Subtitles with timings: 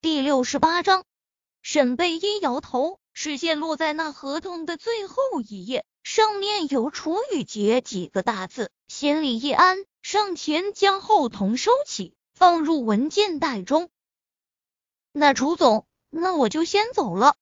[0.00, 1.04] 第六十八章，
[1.60, 13.90] 沈贝依摇头，视线落在那合同的最后一页，上面有“楚雨洁”几个大字，心里一安，上前将合同收起，放入文件袋中。
[15.10, 17.34] 那楚总，那我就先走了。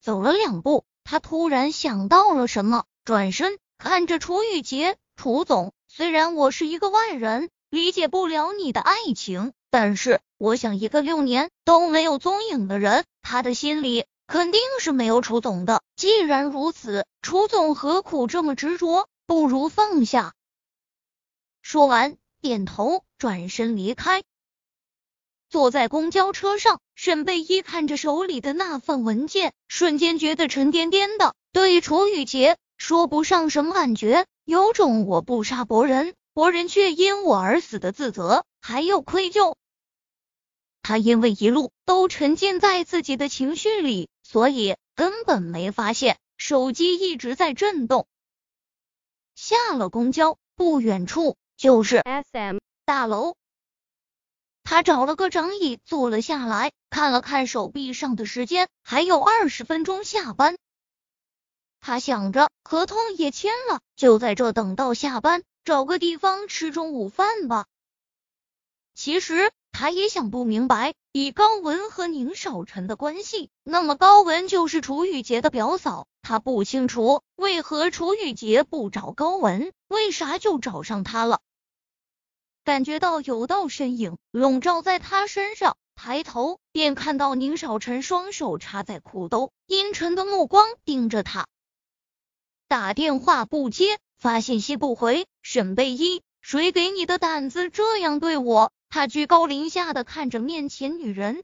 [0.00, 15.82] 走了两步，他突然想到了什么，转身看着楚雨洁：“楚总，虽然我是一个外人，理解不了你的爱情。”但是，我想一个六年都没有踪影的人，他的心里肯定是没有楚总的。
[15.94, 19.08] 既然如此，楚总何苦这么执着？
[19.26, 20.32] 不如放下。
[21.60, 24.22] 说完，点头，转身离开。
[25.50, 31.34] 坐在公交车上，沈贝依看着手里的那份文件，瞬间觉得沉甸甸的。
[31.52, 38.46] 对楚雨洁说不上什么感觉，有种我不杀伯仁，伯仁却因我而死的自责。
[38.60, 39.54] 还有愧疚，
[40.88, 48.06] 他因为一路都沉浸在自己的情绪里，所以根本没发现手机一直在震动。
[49.34, 52.00] 下了公交，不远处就是
[52.32, 53.34] SM 大楼。
[54.64, 60.56] 他找了个长椅坐了下来，看了看手臂上的时间，还有二十分钟下班。
[61.80, 67.66] 他想着合同也签了，就在这等到下班，找个地方吃中午饭吧。
[68.94, 76.08] 其实他也想不明白，以高文和宁少臣的关系，那么高文就是楚雨洁的表嫂。
[76.20, 81.38] 他不清楚为何楚雨洁不找高文，为啥就找上他了。
[82.64, 91.46] 感觉到有道身影笼罩在他身上，抬头便看到宁少臣双手插在裤兜，阴沉的目光盯着他。
[92.66, 98.72] 打电话不接，发信息不回，沈贝依，谁给你的胆子这样对我？
[98.90, 101.42] 他居高临下的看着面前女人，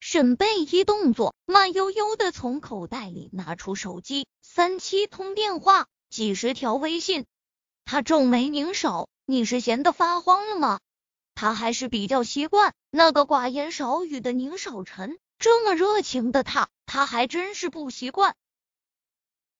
[0.00, 7.24] 沈贝一动作慢悠悠的从口袋里拿出手机，三七通电话，几十条微信。
[7.84, 10.80] 他皱眉凝手：“你是闲的发慌了吗？”
[11.34, 18.34] 他还是比较习惯那个寡言少语的宁少臣，这么热情的他，他还真是不习惯。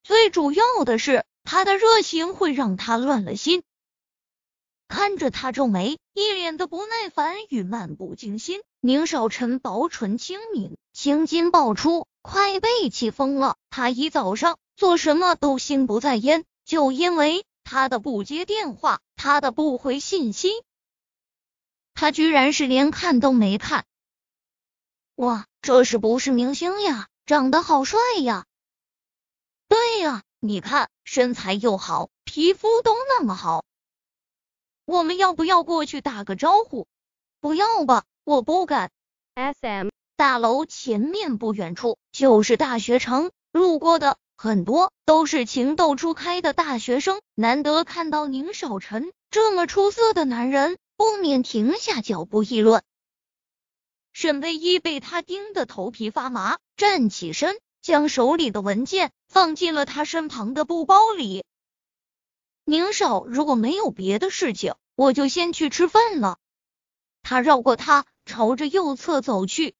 [0.03, 3.63] 最主要的是，他的热情会让他乱了心。
[4.89, 8.63] 看着他皱眉，一脸的不耐烦与漫不经心。
[8.81, 13.57] 宁少臣薄唇轻抿，青筋爆出，快被气疯了。
[13.69, 20.51] 他一早上做什么都心不在焉，就因为他的不接电话，他的不回信息，
[21.93, 23.85] 他居然是连看都没看。
[25.17, 27.09] 哇，这是不是明星呀？
[27.27, 28.47] 长得好帅呀！
[29.69, 33.65] 对呀，你看身材又好，皮肤都那么好。
[34.89, 36.87] 我们要不要过去打个招呼？
[37.43, 38.91] 不要吧，我不敢。
[39.35, 52.83] S M 大楼前面不远处就是大学城，路过的很多都是情窦初开的大学生，难得看到宁少臣这么出色的男人，不免停下脚步议论。
[54.15, 61.45] 沈唯一被他盯得头皮发麻，站起身，将手里的文件放进了他身旁的布包里。
[62.71, 66.37] 宁少，如果没有别的事情，我就先去吃饭了。
[67.23, 69.75] 他绕过他，朝着右侧走去。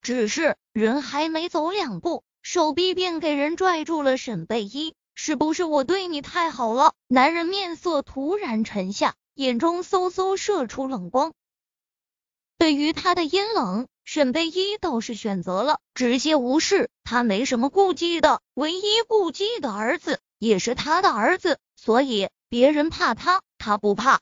[0.00, 4.16] 只是人还没走两步，手臂便给人拽住了。
[4.16, 6.94] 沈贝依，是不是我对你太好了？
[7.06, 11.34] 男人面色突然沉下，眼中嗖嗖射出冷光。
[12.56, 16.88] 对于他的阴冷，沈贝依倒是选择了直接无视。
[17.04, 20.18] 他没什么顾忌的，唯一顾忌的儿子。
[20.38, 24.20] 也是他的儿子，所以别人怕他，他不怕。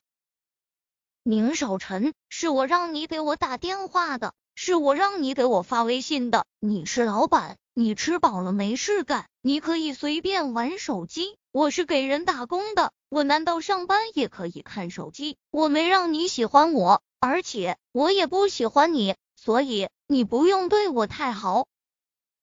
[1.22, 6.46] 宁少臣，是我让你给我打电话的，是我让你给我发微信的。
[6.60, 11.36] 你是老板，你吃饱了没事干，你可以随便玩手机。
[11.52, 15.36] 我是给人打工的，我难道上班也可以看手机？
[15.50, 21.66] 我没让你喜欢我，而且我也不喜欢你，所以你不用对我太好。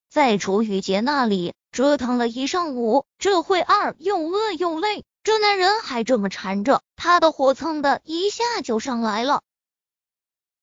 [0.10, 1.54] 在楚雨洁那里。
[1.74, 9.42] 折腾了一上午，这会二又饿又累，这男人还这么缠着，他的火蹭的一下就上来了。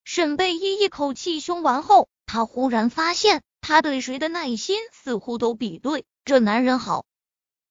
[0.05, 7.05] 沈贝依一口气凶完后，他忽然发现，他对谁的耐心似乎都比对这男人好。